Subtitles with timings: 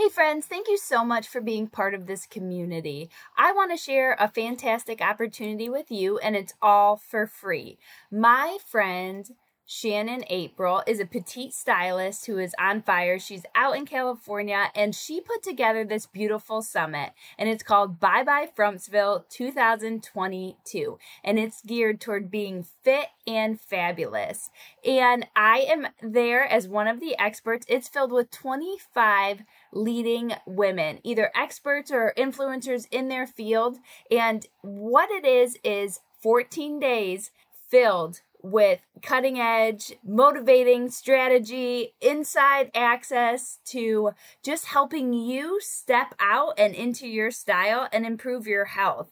[0.00, 3.10] Hey, friends, thank you so much for being part of this community.
[3.36, 7.76] I want to share a fantastic opportunity with you, and it's all for free.
[8.10, 9.28] My friend
[9.72, 13.20] Shannon April is a petite stylist who is on fire.
[13.20, 18.24] She's out in California and she put together this beautiful summit and it's called Bye
[18.24, 24.50] Bye Frumpsville 2022 and it's geared toward being fit and fabulous.
[24.84, 27.64] And I am there as one of the experts.
[27.68, 33.78] It's filled with 25 leading women, either experts or influencers in their field.
[34.10, 37.30] And what it is is 14 days
[37.68, 44.10] filled with cutting edge, motivating strategy, inside access to
[44.42, 49.10] just helping you step out and into your style and improve your health.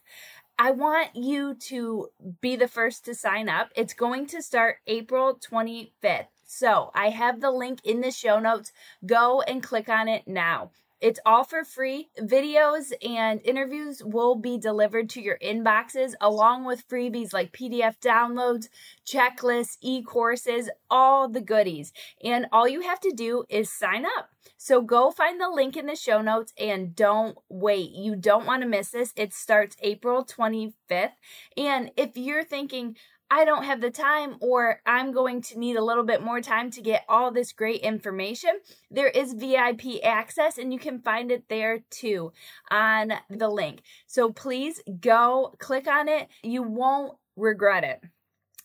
[0.57, 2.09] I want you to
[2.41, 3.69] be the first to sign up.
[3.75, 6.27] It's going to start April 25th.
[6.45, 8.73] So I have the link in the show notes.
[9.05, 10.71] Go and click on it now.
[11.01, 12.09] It's all for free.
[12.19, 18.67] Videos and interviews will be delivered to your inboxes along with freebies like PDF downloads,
[19.07, 21.93] checklists, e courses, all the goodies.
[22.21, 24.29] And all you have to do is sign up.
[24.57, 27.91] So go find the link in the show notes and don't wait.
[27.91, 29.13] You don't want to miss this.
[29.15, 31.11] It starts April 25th.
[31.55, 32.97] And if you're thinking,
[33.31, 36.71] I don't have the time or I'm going to need a little bit more time
[36.71, 38.51] to get all this great information,
[38.89, 42.31] there is VIP access and you can find it there too
[42.71, 43.81] on the link.
[44.07, 46.27] So please go click on it.
[46.43, 48.01] You won't regret it.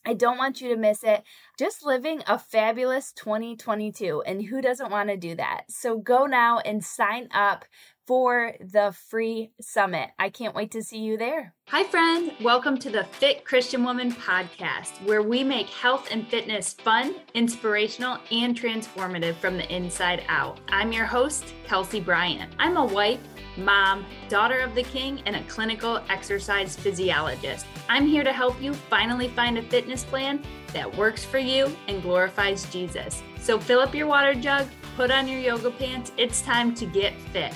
[0.06, 1.22] I don't want you to miss it.
[1.58, 4.22] Just living a fabulous 2022.
[4.26, 5.64] And who doesn't want to do that?
[5.70, 7.64] So go now and sign up
[8.06, 10.10] for the free summit.
[10.18, 11.54] I can't wait to see you there.
[11.68, 12.32] Hi, friends.
[12.42, 18.18] Welcome to the Fit Christian Woman podcast, where we make health and fitness fun, inspirational,
[18.30, 20.60] and transformative from the inside out.
[20.68, 22.52] I'm your host, Kelsey Bryant.
[22.58, 23.20] I'm a wife,
[23.56, 27.64] mom, daughter of the king, and a clinical exercise physiologist.
[27.88, 30.44] I'm here to help you finally find a fitness plan
[30.74, 33.22] that works for you and glorifies Jesus.
[33.40, 34.66] So fill up your water jug,
[34.96, 36.12] put on your yoga pants.
[36.18, 37.54] It's time to get fit.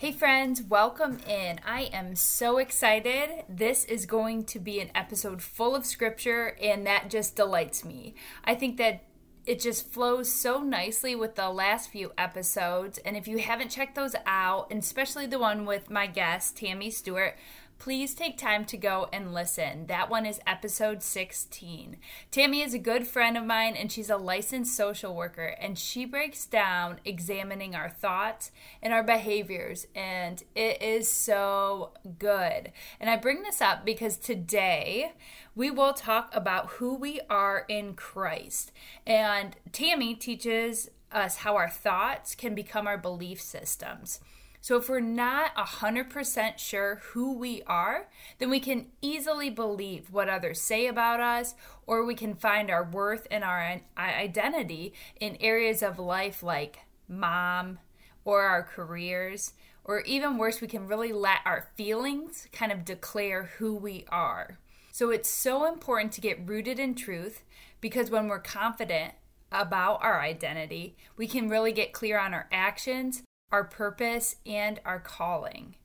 [0.00, 1.58] Hey, friends, welcome in.
[1.66, 3.42] I am so excited.
[3.48, 8.14] This is going to be an episode full of scripture, and that just delights me.
[8.44, 9.02] I think that
[9.44, 12.98] it just flows so nicely with the last few episodes.
[12.98, 16.92] And if you haven't checked those out, and especially the one with my guest, Tammy
[16.92, 17.36] Stewart,
[17.78, 19.86] please take time to go and listen.
[19.86, 21.96] That one is episode 16.
[22.30, 26.04] Tammy is a good friend of mine and she's a licensed social worker and she
[26.04, 28.50] breaks down examining our thoughts
[28.82, 32.72] and our behaviors and it is so good.
[33.00, 35.12] And I bring this up because today
[35.54, 38.72] we will talk about who we are in Christ.
[39.06, 44.20] And Tammy teaches us how our thoughts can become our belief systems.
[44.60, 48.08] So, if we're not 100% sure who we are,
[48.38, 51.54] then we can easily believe what others say about us,
[51.86, 57.78] or we can find our worth and our identity in areas of life like mom
[58.24, 59.54] or our careers,
[59.84, 64.58] or even worse, we can really let our feelings kind of declare who we are.
[64.90, 67.42] So, it's so important to get rooted in truth
[67.80, 69.14] because when we're confident
[69.52, 75.00] about our identity, we can really get clear on our actions our purpose, and our
[75.00, 75.76] calling.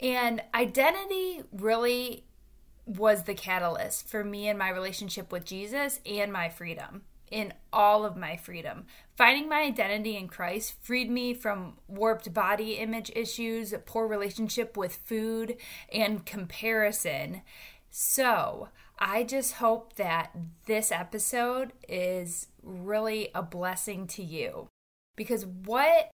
[0.00, 2.24] And identity really
[2.84, 8.04] was the catalyst for me and my relationship with Jesus and my freedom in all
[8.04, 8.84] of my freedom.
[9.16, 14.96] Finding my identity in Christ freed me from warped body image issues, poor relationship with
[14.96, 15.56] food,
[15.90, 17.42] and comparison.
[17.90, 18.68] So,
[18.98, 20.36] I just hope that
[20.66, 24.68] this episode is really a blessing to you.
[25.16, 26.10] Because what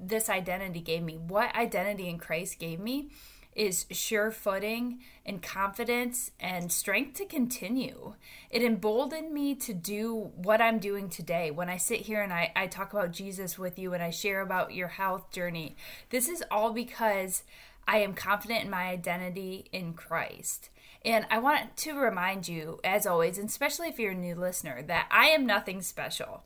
[0.00, 3.10] this identity gave me, what identity in Christ gave me,
[3.54, 8.14] is sure footing and confidence and strength to continue.
[8.48, 11.50] It emboldened me to do what I'm doing today.
[11.50, 14.40] When I sit here and I, I talk about Jesus with you and I share
[14.40, 15.76] about your health journey,
[16.10, 17.42] this is all because
[17.88, 20.70] I am confident in my identity in Christ.
[21.04, 24.82] And I want to remind you, as always, and especially if you're a new listener,
[24.82, 26.44] that I am nothing special.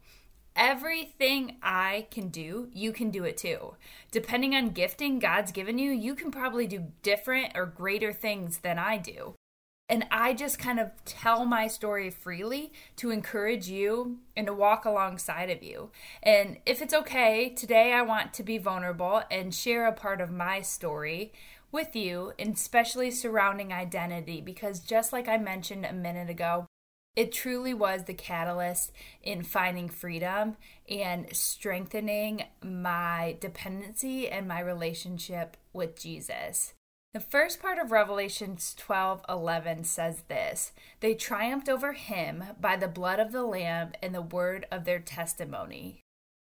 [0.57, 3.75] Everything I can do, you can do it too.
[4.13, 8.79] Depending on gifting God's given you, you can probably do different or greater things than
[8.79, 9.35] I do.
[9.89, 14.85] And I just kind of tell my story freely to encourage you and to walk
[14.85, 15.91] alongside of you.
[16.23, 20.31] And if it's okay, today I want to be vulnerable and share a part of
[20.31, 21.33] my story
[21.71, 26.67] with you, and especially surrounding identity, because just like I mentioned a minute ago,
[27.17, 28.91] It truly was the catalyst
[29.23, 30.57] in finding freedom
[30.89, 36.75] and strengthening my dependency and my relationship with Jesus.
[37.13, 42.89] The first part of Revelations 12 11 says this They triumphed over him by the
[42.89, 46.01] blood of the Lamb and the word of their testimony.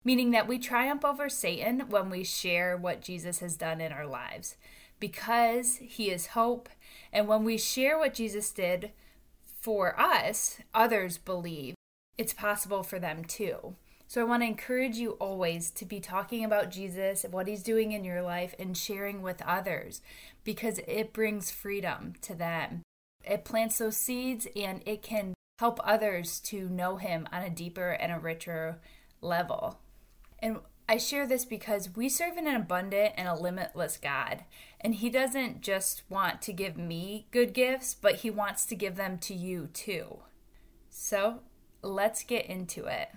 [0.04, 4.06] Meaning that we triumph over Satan when we share what Jesus has done in our
[4.06, 4.56] lives
[4.98, 6.68] because he is hope.
[7.10, 8.92] And when we share what Jesus did
[9.60, 11.74] for us, others believe
[12.16, 13.74] it's possible for them too.
[14.06, 17.92] So I want to encourage you always to be talking about Jesus, what he's doing
[17.92, 20.02] in your life, and sharing with others
[20.42, 22.82] because it brings freedom to them.
[23.24, 27.90] It plants those seeds and it can help others to know him on a deeper
[27.90, 28.80] and a richer
[29.20, 29.78] level.
[30.40, 30.58] And
[30.90, 34.44] I share this because we serve an abundant and a limitless God.
[34.80, 38.96] And He doesn't just want to give me good gifts, but He wants to give
[38.96, 40.18] them to you too.
[40.88, 41.40] So
[41.82, 43.10] let's get into it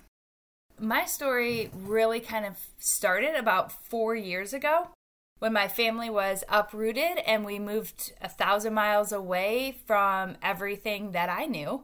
[0.80, 4.90] my story really kind of started about four years ago
[5.40, 11.30] when my family was uprooted and we moved a thousand miles away from everything that
[11.30, 11.84] I knew.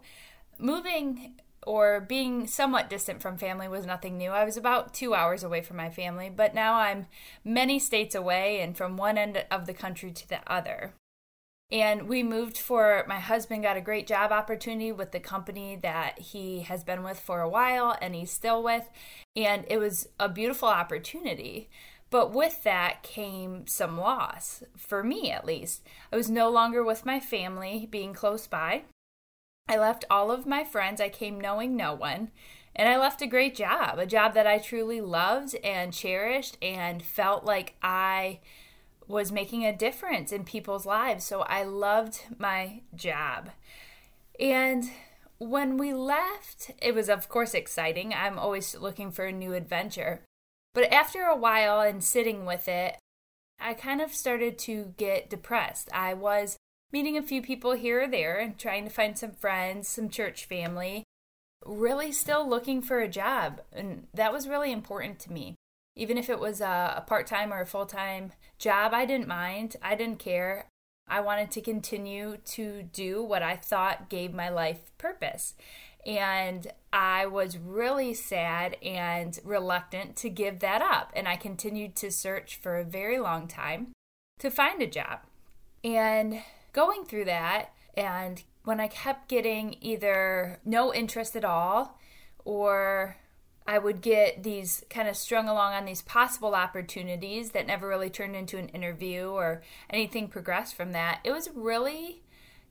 [0.58, 4.32] Moving or being somewhat distant from family was nothing new.
[4.32, 7.08] I was about two hours away from my family, but now I'm
[7.44, 10.94] many states away and from one end of the country to the other.
[11.72, 16.18] And we moved for my husband got a great job opportunity with the company that
[16.18, 18.90] he has been with for a while and he's still with.
[19.36, 21.70] And it was a beautiful opportunity.
[22.10, 25.84] But with that came some loss, for me at least.
[26.12, 28.86] I was no longer with my family, being close by.
[29.70, 31.00] I left all of my friends.
[31.00, 32.32] I came knowing no one.
[32.76, 37.04] And I left a great job, a job that I truly loved and cherished and
[37.04, 38.40] felt like I
[39.08, 41.24] was making a difference in people's lives.
[41.24, 43.50] So I loved my job.
[44.40, 44.90] And
[45.38, 48.14] when we left, it was, of course, exciting.
[48.14, 50.22] I'm always looking for a new adventure.
[50.74, 52.98] But after a while and sitting with it,
[53.60, 55.90] I kind of started to get depressed.
[55.94, 56.58] I was
[56.92, 60.46] meeting a few people here or there and trying to find some friends, some church
[60.46, 61.04] family,
[61.66, 63.62] really still looking for a job.
[63.72, 65.56] And that was really important to me
[66.00, 69.28] even if it was a, a part time or a full time job, I didn't
[69.28, 69.76] mind.
[69.82, 70.68] I didn't care.
[71.08, 75.56] I wanted to continue to do what I thought gave my life purpose.
[76.06, 81.12] And I was really sad and reluctant to give that up.
[81.16, 83.90] And I continued to search for a very long time
[84.40, 85.20] to find a job.
[85.84, 86.42] And
[86.80, 92.00] going through that, and when I kept getting either no interest at all
[92.46, 93.18] or
[93.68, 98.10] I would get these kind of strung along on these possible opportunities that never really
[98.10, 101.20] turned into an interview or anything progressed from that.
[101.26, 102.22] It was really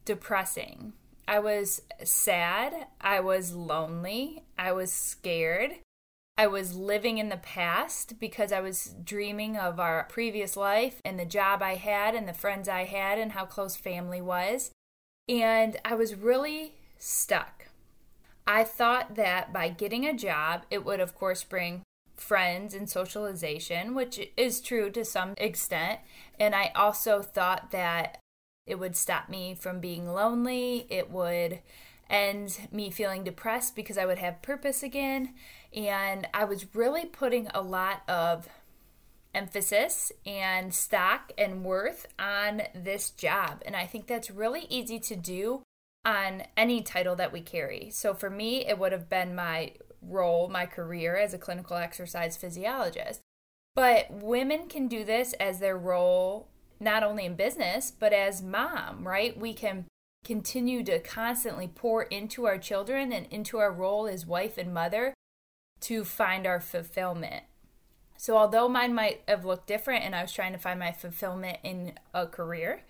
[0.07, 0.95] depressing.
[1.27, 2.87] I was sad.
[2.99, 4.45] I was lonely.
[4.59, 5.73] I was scared.
[6.39, 11.19] I was living in the past because I was dreaming of our previous life and
[11.19, 14.71] the job I had and the friends I had and how close family was.
[15.29, 17.67] And I was really stuck.
[18.47, 21.83] I thought that by getting a job, it would, of course, bring
[22.15, 25.99] friends and socialization, which is true to some extent.
[26.39, 28.19] And I also thought that
[28.65, 30.87] it would stop me from being lonely.
[30.89, 31.59] It would
[32.09, 35.35] end me feeling depressed because I would have purpose again.
[35.75, 38.49] And I was really putting a lot of
[39.35, 43.63] emphasis and stock and worth on this job.
[43.67, 45.63] And I think that's really easy to do
[46.05, 47.91] on any title that we carry.
[47.91, 52.37] So for me, it would have been my role, my career as a clinical exercise
[52.37, 53.21] physiologist.
[53.75, 56.49] But women can do this as their role,
[56.81, 59.39] not only in business, but as mom, right?
[59.39, 59.85] We can
[60.25, 65.15] continue to constantly pour into our children and into our role as wife and mother
[65.83, 67.45] to find our fulfillment.
[68.17, 71.59] So, although mine might have looked different and I was trying to find my fulfillment
[71.63, 72.83] in a career,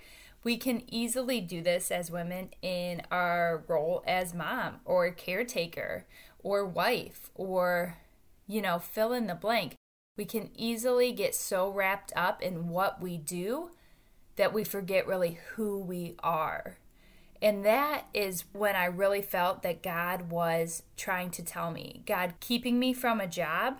[0.42, 6.06] we can easily do this as women in our role as mom or caretaker
[6.38, 7.98] or wife or,
[8.46, 9.74] you know, fill in the blank.
[10.16, 13.70] We can easily get so wrapped up in what we do
[14.36, 16.78] that we forget really who we are.
[17.40, 22.34] And that is when I really felt that God was trying to tell me, God
[22.40, 23.78] keeping me from a job,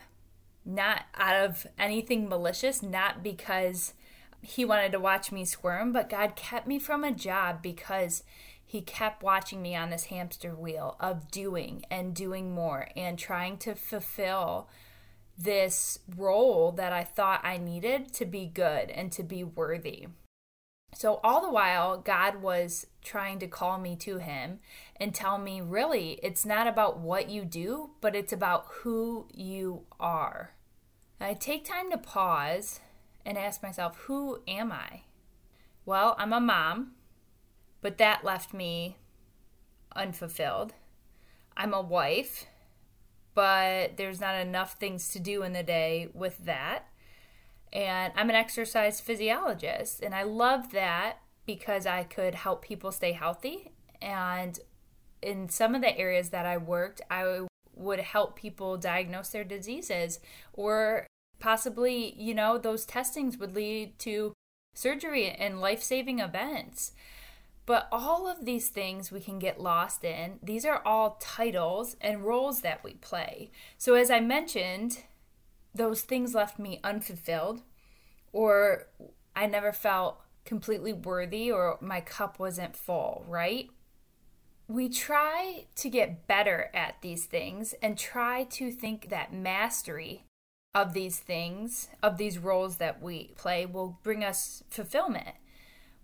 [0.64, 3.94] not out of anything malicious, not because
[4.40, 8.22] he wanted to watch me squirm, but God kept me from a job because
[8.64, 13.56] he kept watching me on this hamster wheel of doing and doing more and trying
[13.58, 14.68] to fulfill
[15.36, 20.08] this role that I thought I needed to be good and to be worthy.
[20.98, 24.58] So, all the while, God was trying to call me to Him
[24.96, 29.84] and tell me really, it's not about what you do, but it's about who you
[30.00, 30.54] are.
[31.20, 32.80] I take time to pause
[33.24, 35.02] and ask myself, who am I?
[35.86, 36.94] Well, I'm a mom,
[37.80, 38.96] but that left me
[39.94, 40.74] unfulfilled.
[41.56, 42.46] I'm a wife,
[43.36, 46.88] but there's not enough things to do in the day with that
[47.72, 50.02] and I'm an exercise physiologist.
[50.02, 53.72] And I love that because I could help people stay healthy.
[54.00, 54.58] And
[55.22, 60.20] in some of the areas that I worked, I would help people diagnose their diseases
[60.52, 61.06] or
[61.38, 64.32] possibly, you know, those testings would lead to
[64.74, 66.92] surgery and life saving events.
[67.66, 70.38] But all of these things we can get lost in.
[70.42, 73.50] These are all titles and roles that we play.
[73.76, 75.04] So, as I mentioned,
[75.74, 77.62] those things left me unfulfilled
[78.32, 78.86] or
[79.34, 83.68] I never felt completely worthy or my cup wasn't full, right?
[84.66, 90.24] We try to get better at these things and try to think that mastery
[90.74, 95.36] of these things, of these roles that we play, will bring us fulfillment.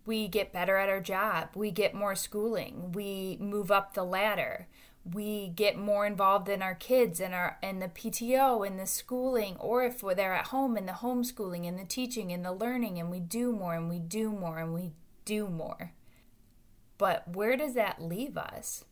[0.06, 4.68] We get better at our job, we get more schooling, we move up the ladder,
[5.04, 9.56] we get more involved in our kids and our and the PTO and the schooling
[9.58, 13.11] or if they're at home in the homeschooling and the teaching and the learning and
[13.11, 14.92] we do more and we do more and we
[15.25, 15.92] do more.
[16.96, 18.84] But where does that leave us?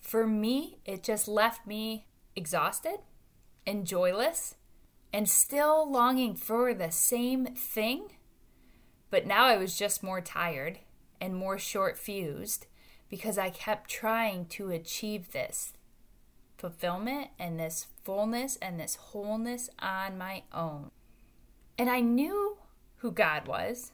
[0.00, 2.98] For me, it just left me exhausted
[3.66, 4.56] and joyless
[5.12, 8.08] and still longing for the same thing.
[9.10, 10.80] But now I was just more tired
[11.20, 12.66] and more short fused
[13.14, 15.72] because I kept trying to achieve this
[16.58, 20.90] fulfillment and this fullness and this wholeness on my own.
[21.78, 22.56] And I knew
[22.96, 23.92] who God was.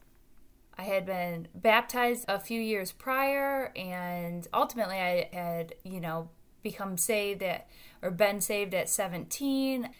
[0.79, 6.31] I had been baptized a few years prior, and ultimately, I had, you know,
[6.63, 7.69] become saved at
[8.01, 9.91] or been saved at 17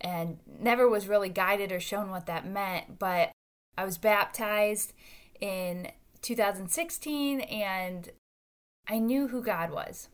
[0.00, 2.98] and never was really guided or shown what that meant.
[2.98, 3.32] But
[3.76, 4.94] I was baptized
[5.42, 5.88] in
[6.22, 8.10] 2016 and
[8.88, 10.08] I knew who God was.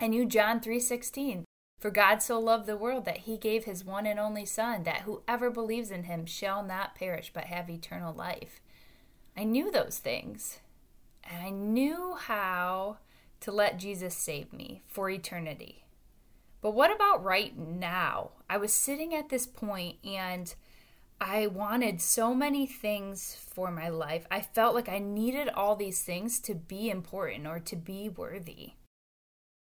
[0.00, 1.44] I knew John 3:16.
[1.80, 5.02] For God so loved the world that he gave his one and only son that
[5.02, 8.60] whoever believes in him shall not perish but have eternal life.
[9.36, 10.60] I knew those things.
[11.22, 12.98] And I knew how
[13.40, 15.84] to let Jesus save me for eternity.
[16.60, 18.30] But what about right now?
[18.48, 20.54] I was sitting at this point and
[21.20, 24.26] I wanted so many things for my life.
[24.30, 28.72] I felt like I needed all these things to be important or to be worthy.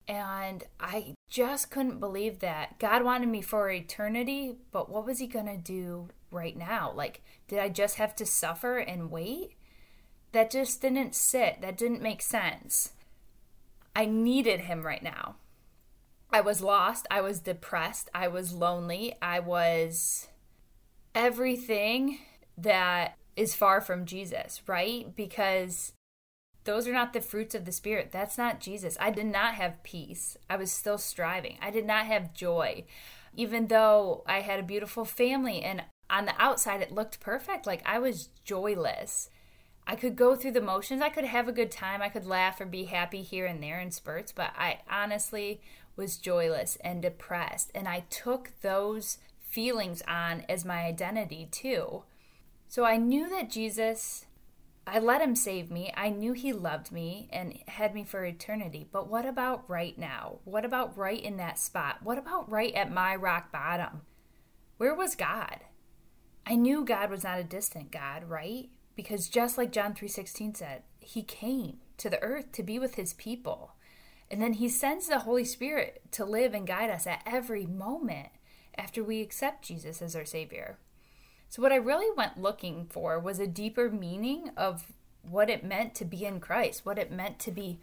[0.07, 2.79] And I just couldn't believe that.
[2.79, 6.91] God wanted me for eternity, but what was He going to do right now?
[6.95, 9.51] Like, did I just have to suffer and wait?
[10.31, 11.61] That just didn't sit.
[11.61, 12.93] That didn't make sense.
[13.95, 15.35] I needed Him right now.
[16.31, 17.05] I was lost.
[17.11, 18.09] I was depressed.
[18.13, 19.15] I was lonely.
[19.21, 20.28] I was
[21.15, 22.19] everything
[22.57, 25.15] that is far from Jesus, right?
[25.15, 25.93] Because
[26.65, 28.09] those are not the fruits of the Spirit.
[28.11, 28.97] That's not Jesus.
[28.99, 30.37] I did not have peace.
[30.49, 31.57] I was still striving.
[31.61, 32.83] I did not have joy.
[33.35, 37.81] Even though I had a beautiful family and on the outside it looked perfect, like
[37.85, 39.29] I was joyless.
[39.87, 41.01] I could go through the motions.
[41.01, 42.01] I could have a good time.
[42.01, 45.61] I could laugh or be happy here and there in spurts, but I honestly
[45.95, 47.71] was joyless and depressed.
[47.73, 49.17] And I took those
[49.49, 52.03] feelings on as my identity too.
[52.67, 54.25] So I knew that Jesus,
[54.85, 55.91] I let him save me.
[55.97, 58.87] I knew he loved me and had me for eternity.
[58.91, 60.39] But what about right now?
[60.45, 61.97] What about right in that spot?
[62.03, 64.01] What about right at my rock bottom?
[64.77, 65.61] Where was God?
[66.45, 68.69] I knew God was not a distant God, right?
[68.95, 73.13] Because just like John 3:16 said, he came to the earth to be with his
[73.13, 73.73] people.
[74.31, 78.29] And then he sends the Holy Spirit to live and guide us at every moment
[78.79, 80.79] after we accept Jesus as our Savior.
[81.49, 85.95] So, what I really went looking for was a deeper meaning of what it meant
[85.95, 87.81] to be in Christ, what it meant to be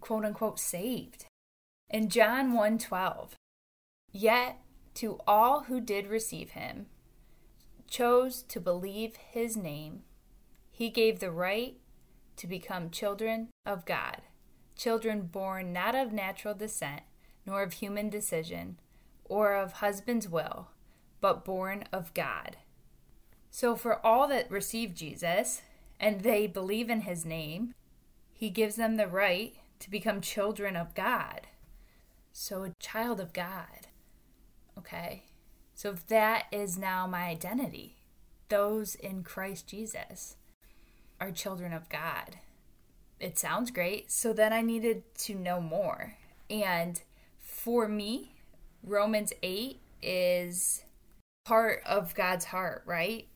[0.00, 1.26] quote unquote saved.
[1.90, 3.34] In John 1:12,
[4.10, 4.58] yet
[4.94, 6.86] to all who did receive him
[7.86, 10.02] chose to believe his name,
[10.70, 11.78] he gave the right
[12.36, 14.22] to become children of God,
[14.76, 17.02] children born not of natural descent,
[17.44, 18.78] nor of human decision,
[19.28, 20.68] or of husband's will,
[21.20, 22.56] but born of God.
[23.50, 25.62] So, for all that receive Jesus
[25.98, 27.74] and they believe in his name,
[28.32, 31.48] he gives them the right to become children of God.
[32.32, 33.88] So, a child of God.
[34.76, 35.24] Okay.
[35.74, 37.96] So, that is now my identity,
[38.48, 40.36] those in Christ Jesus.
[41.20, 42.38] are children of God.
[43.20, 44.10] It sounds great.
[44.10, 46.14] So then I needed to know more.
[46.48, 47.00] And
[47.40, 48.36] for me,
[48.82, 50.84] Romans 8 is
[51.44, 53.26] part of God's heart, right?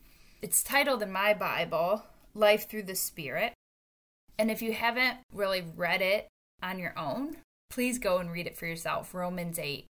[0.41, 3.53] It's titled in my Bible, Life Through the Spirit.
[4.37, 6.27] And if you haven't really read it
[6.61, 7.37] on your own,
[7.69, 9.13] please go and read it for yourself.
[9.13, 9.85] Romans 8.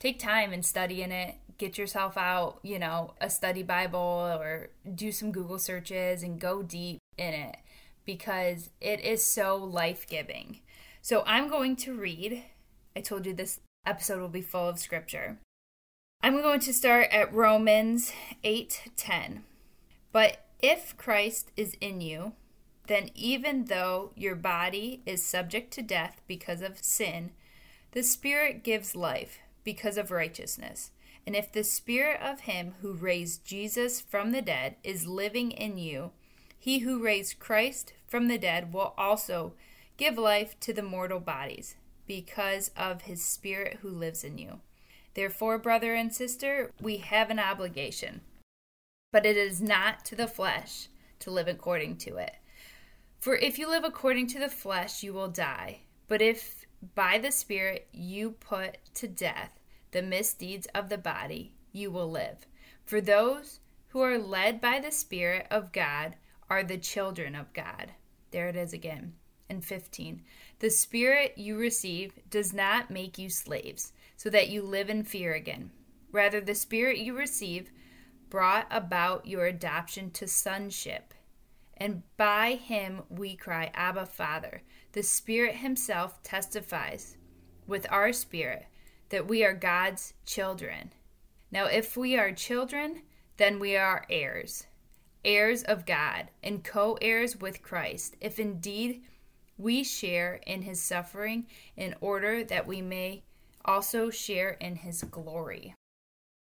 [0.00, 1.36] Take time and study in it.
[1.58, 6.62] Get yourself out, you know, a study Bible or do some Google searches and go
[6.62, 7.56] deep in it
[8.04, 10.60] because it is so life giving.
[11.02, 12.42] So I'm going to read.
[12.96, 15.38] I told you this episode will be full of scripture.
[16.22, 18.12] I'm going to start at Romans
[18.44, 19.42] 8:10.
[20.12, 22.34] But if Christ is in you,
[22.86, 27.32] then even though your body is subject to death because of sin,
[27.92, 30.92] the Spirit gives life because of righteousness.
[31.26, 35.78] And if the Spirit of Him who raised Jesus from the dead is living in
[35.78, 36.12] you,
[36.58, 39.54] he who raised Christ from the dead will also
[39.96, 44.60] give life to the mortal bodies because of his Spirit who lives in you.
[45.14, 48.22] Therefore, brother and sister, we have an obligation,
[49.12, 50.88] but it is not to the flesh
[51.20, 52.36] to live according to it.
[53.18, 55.80] For if you live according to the flesh, you will die.
[56.08, 59.60] But if by the Spirit you put to death
[59.92, 62.46] the misdeeds of the body, you will live.
[62.84, 66.16] For those who are led by the Spirit of God
[66.50, 67.92] are the children of God.
[68.30, 69.14] There it is again.
[69.48, 70.22] And 15.
[70.62, 75.34] The Spirit you receive does not make you slaves, so that you live in fear
[75.34, 75.70] again.
[76.10, 77.70] Rather, the Spirit you receive
[78.30, 81.12] brought about your adoption to sonship
[81.82, 84.62] and by him we cry, Abba, Father.
[84.92, 87.16] The Spirit Himself testifies
[87.66, 88.66] with our spirit
[89.08, 90.92] that we are God's children.
[91.50, 93.02] Now, if we are children,
[93.36, 94.66] then we are heirs,
[95.24, 99.02] heirs of God, and co heirs with Christ, if indeed
[99.58, 103.22] we share in His suffering, in order that we may
[103.64, 105.74] also share in His glory.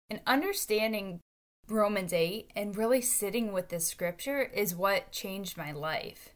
[0.09, 1.19] And understanding
[1.67, 6.29] Romans 8 and really sitting with this scripture is what changed my life.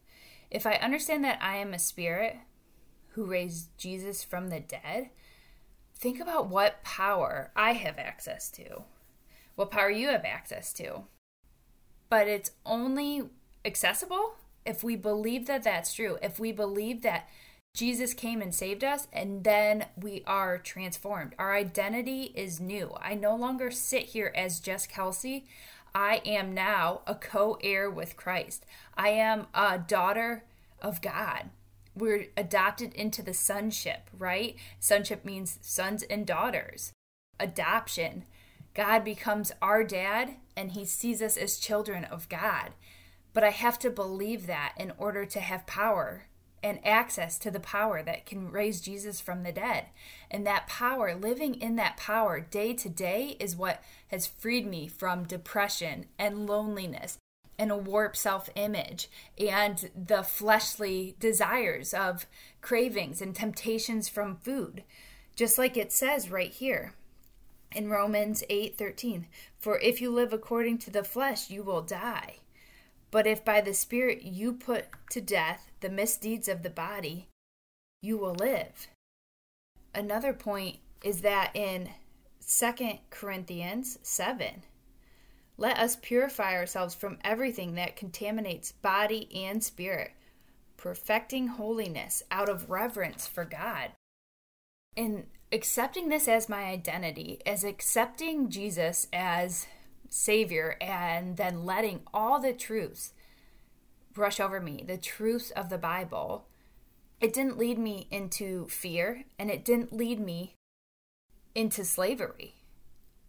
[0.50, 2.38] If I understand that I am a spirit
[3.10, 5.10] who raised Jesus from the dead,
[5.96, 8.84] think about what power I have access to,
[9.56, 11.04] what power you have access to.
[12.10, 13.24] But it's only
[13.65, 14.36] accessible
[14.67, 17.27] if we believe that that's true, if we believe that
[17.73, 21.36] Jesus came and saved us, and then we are transformed.
[21.38, 22.91] Our identity is new.
[22.99, 25.45] I no longer sit here as Jess Kelsey.
[25.93, 28.65] I am now a co heir with Christ.
[28.95, 30.43] I am a daughter
[30.82, 31.49] of God.
[31.95, 34.56] We're adopted into the sonship, right?
[34.80, 36.93] Sonship means sons and daughters.
[37.39, 38.25] Adoption.
[38.73, 42.71] God becomes our dad and he sees us as children of God.
[43.38, 46.26] But I have to believe that in order to have power
[46.63, 49.89] and access to the power that can raise Jesus from the dead.
[50.32, 54.88] And that power, living in that power day to day, is what has freed me
[54.88, 57.19] from depression and loneliness
[57.60, 62.26] and a warped self image and the fleshly desires of
[62.62, 64.84] cravings and temptations from food.
[65.36, 66.95] Just like it says right here
[67.71, 69.28] in Romans 8 13.
[69.60, 72.38] For if you live according to the flesh, you will die.
[73.10, 77.28] But if by the Spirit you put to death the misdeeds of the body,
[78.02, 78.88] you will live.
[79.96, 81.89] Another point is that in
[82.48, 82.74] 2
[83.10, 84.63] Corinthians 7,
[85.58, 90.12] let us purify ourselves from everything that contaminates body and spirit,
[90.76, 93.91] perfecting holiness out of reverence for God.
[94.96, 99.65] In accepting this as my identity, as accepting Jesus as
[100.10, 103.13] Savior and then letting all the truths
[104.13, 106.48] brush over me, the truths of the Bible,
[107.22, 110.56] it didn't lead me into fear and it didn't lead me
[111.56, 112.56] into slavery.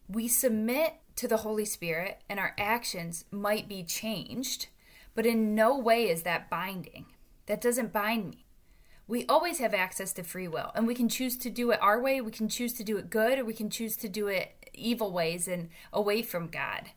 [0.08, 4.68] We submit to the Holy Spirit and our actions might be changed,
[5.14, 7.06] but in no way is that binding.
[7.46, 8.47] That doesn't bind me.
[9.08, 12.00] We always have access to free will, and we can choose to do it our
[12.00, 14.70] way, we can choose to do it good, or we can choose to do it
[14.74, 16.90] evil ways and away from God.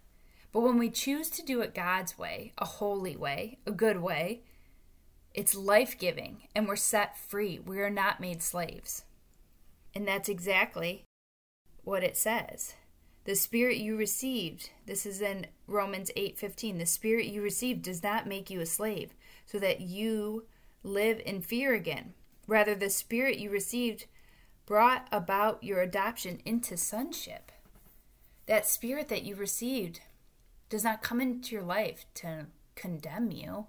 [0.52, 4.42] But when we choose to do it God's way, a holy way, a good way,
[5.34, 7.60] it's life giving and we're set free.
[7.60, 9.06] We are not made slaves.
[9.96, 11.06] And that's exactly
[11.84, 12.76] what it says.
[13.24, 16.80] The spirit you received, this is in Romans 8:15.
[16.80, 19.14] The spirit you received does not make you a slave,
[19.46, 20.48] so that you
[20.84, 22.14] live in fear again.
[22.48, 24.06] Rather the spirit you received
[24.66, 27.52] brought about your adoption into sonship.
[28.48, 30.02] That spirit that you received
[30.70, 33.68] does not come into your life to condemn you,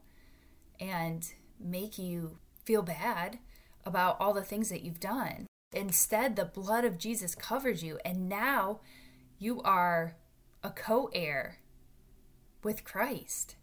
[0.80, 3.38] and make you feel bad
[3.84, 5.46] about all the things that you've done.
[5.72, 8.80] Instead, the blood of Jesus covers you, and now
[9.38, 10.16] you are
[10.62, 11.58] a co heir
[12.62, 13.56] with Christ.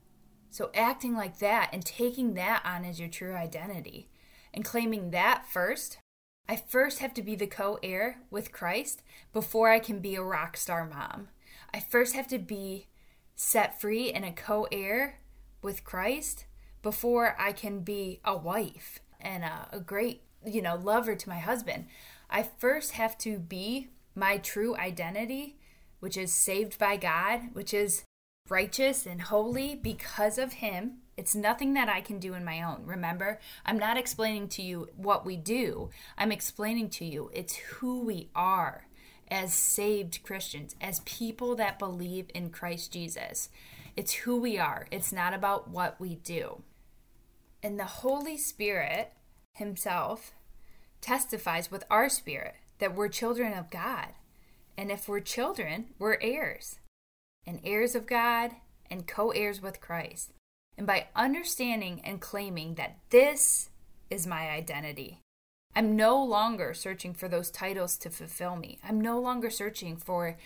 [0.49, 4.09] So, acting like that and taking that on as your true identity
[4.53, 5.99] and claiming that first,
[6.47, 10.23] I first have to be the co heir with Christ before I can be a
[10.23, 11.29] rock star mom.
[11.73, 12.88] I first have to be
[13.35, 15.19] set free and a co heir
[15.62, 16.45] with Christ
[16.81, 21.39] before I can be a wife and a, a great, you know, lover to my
[21.39, 21.85] husband.
[22.29, 25.57] I first have to be my true identity,
[25.99, 28.05] which is saved by God, which is
[28.49, 30.97] righteous and holy because of Him.
[31.17, 32.83] It's nothing that I can do in my own.
[32.85, 38.01] Remember, I'm not explaining to you what we do, I'm explaining to you it's who
[38.01, 38.85] we are
[39.31, 43.49] as saved Christians, as people that believe in Christ Jesus.
[43.95, 46.63] It's who we are, it's not about what we do.
[47.62, 49.12] And the Holy Spirit
[49.53, 50.33] Himself
[51.01, 54.13] testifies with our spirit that we're children of God.
[54.77, 56.79] And if we're children, we're heirs,
[57.49, 58.51] and heirs of God,
[58.91, 60.31] and co heirs with Christ.
[60.77, 63.69] And by understanding and claiming that this
[64.09, 65.19] is my identity,
[65.75, 68.79] I'm no longer searching for those titles to fulfill me.
[68.83, 70.38] I'm no longer searching for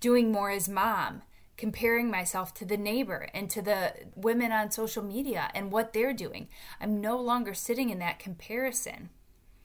[0.00, 1.22] doing more as mom
[1.56, 6.12] comparing myself to the neighbor and to the women on social media and what they're
[6.12, 6.48] doing.
[6.80, 9.10] I'm no longer sitting in that comparison.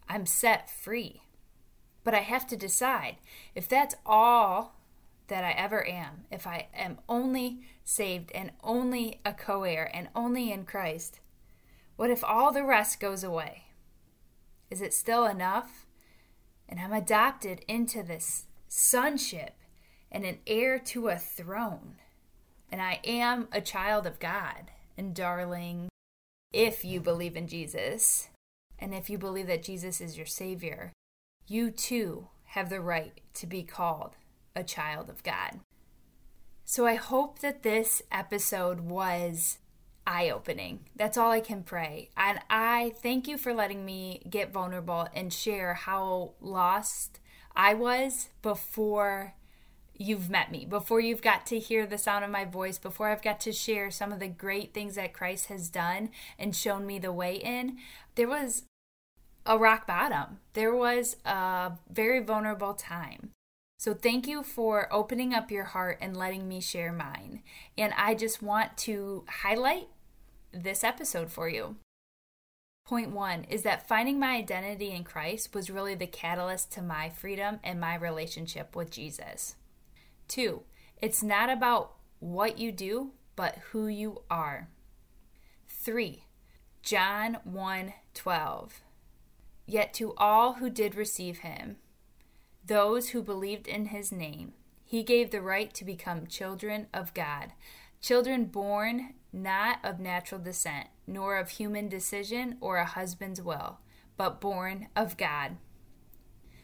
[0.09, 1.21] I'm set free.
[2.03, 3.17] But I have to decide
[3.55, 4.75] if that's all
[5.27, 10.09] that I ever am, if I am only saved and only a co heir and
[10.15, 11.19] only in Christ,
[11.95, 13.65] what if all the rest goes away?
[14.69, 15.85] Is it still enough?
[16.67, 19.53] And I'm adopted into this sonship
[20.11, 21.95] and an heir to a throne.
[22.71, 24.71] And I am a child of God.
[24.97, 25.89] And darling,
[26.51, 28.29] if you believe in Jesus,
[28.79, 30.91] and if you believe that Jesus is your Savior,
[31.47, 34.15] you too have the right to be called
[34.55, 35.59] a child of God.
[36.65, 39.59] So I hope that this episode was
[40.05, 40.81] eye opening.
[40.95, 42.09] That's all I can pray.
[42.17, 47.19] And I thank you for letting me get vulnerable and share how lost
[47.55, 49.35] I was before
[49.95, 53.21] you've met me, before you've got to hear the sound of my voice, before I've
[53.21, 56.97] got to share some of the great things that Christ has done and shown me
[56.97, 57.77] the way in,
[58.15, 58.63] there was
[59.45, 60.39] a rock bottom.
[60.53, 63.32] There was a very vulnerable time.
[63.83, 67.43] So, thank you for opening up your heart and letting me share mine.
[67.77, 69.89] And I just want to highlight
[70.53, 71.75] this episode for you.
[72.85, 77.09] Point one is that finding my identity in Christ was really the catalyst to my
[77.09, 79.57] freedom and my relationship with Jesus.
[80.29, 80.63] Two,
[81.01, 84.69] it's not about what you do, but who you are.
[85.67, 86.23] Three,
[86.83, 88.81] John 1 12.
[89.65, 91.75] Yet to all who did receive him,
[92.65, 94.53] those who believed in his name,
[94.85, 97.53] he gave the right to become children of God,
[98.01, 103.79] children born not of natural descent, nor of human decision or a husband's will,
[104.15, 105.57] but born of God.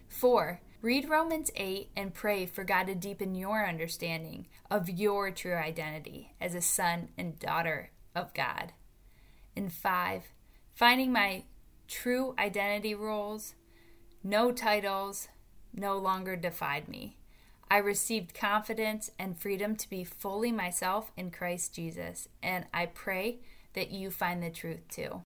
[0.07, 0.61] 4.
[0.81, 6.35] Read Romans 8 and pray for God to deepen your understanding of your true identity
[6.39, 8.71] as a son and daughter of God.
[9.55, 10.23] And 5.
[10.71, 11.43] Finding my
[11.87, 13.55] true identity roles,
[14.23, 15.27] no titles,
[15.73, 17.17] no longer defied me.
[17.71, 23.39] I received confidence and freedom to be fully myself in Christ Jesus, and I pray
[23.73, 25.21] that you find the truth too.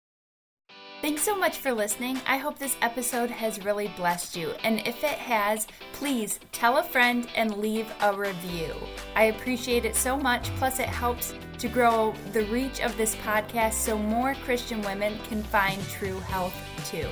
[1.01, 2.21] Thanks so much for listening.
[2.25, 4.51] I hope this episode has really blessed you.
[4.63, 8.73] And if it has, please tell a friend and leave a review.
[9.13, 10.47] I appreciate it so much.
[10.55, 15.43] Plus, it helps to grow the reach of this podcast so more Christian women can
[15.43, 17.09] find true health too.